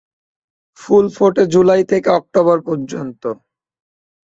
[0.79, 3.23] ফুল ফোটে জুলাই থেকে অক্টোবর পর্যন্ত।